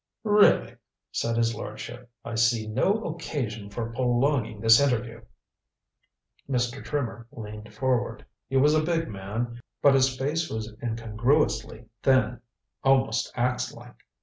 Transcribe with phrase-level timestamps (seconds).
[0.23, 0.77] "Really,"
[1.11, 5.21] said his lordship, "I see no occasion for prolonging this interview."
[6.49, 6.83] Mr.
[6.83, 8.25] Trimmer leaned forward.
[8.47, 12.41] He was a big man, but his face was incongruously thin
[12.83, 13.97] almost ax like.